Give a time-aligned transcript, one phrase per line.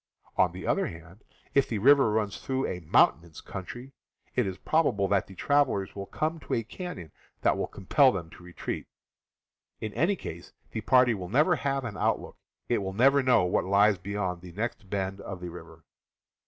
[0.35, 1.23] On the other hand,
[1.53, 3.91] if the river runs through a mountainous country,
[4.33, 8.31] it is probable that the travelers will come to a canon that will compel them
[8.31, 8.87] to retreat.
[9.79, 12.37] In any case, the party will never have an outlook;
[12.67, 15.83] it will never know what lies beyond the next bend of the river.